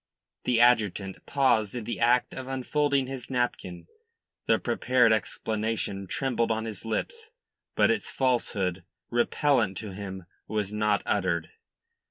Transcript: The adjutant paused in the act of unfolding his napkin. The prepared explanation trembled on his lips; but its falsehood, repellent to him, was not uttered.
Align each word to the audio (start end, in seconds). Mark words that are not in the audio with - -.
The 0.45 0.59
adjutant 0.59 1.23
paused 1.27 1.75
in 1.75 1.83
the 1.83 1.99
act 1.99 2.33
of 2.33 2.47
unfolding 2.47 3.05
his 3.05 3.29
napkin. 3.29 3.85
The 4.47 4.57
prepared 4.57 5.11
explanation 5.13 6.07
trembled 6.07 6.49
on 6.49 6.65
his 6.65 6.85
lips; 6.85 7.29
but 7.75 7.91
its 7.91 8.09
falsehood, 8.09 8.83
repellent 9.11 9.77
to 9.77 9.91
him, 9.91 10.25
was 10.47 10.73
not 10.73 11.03
uttered. 11.05 11.51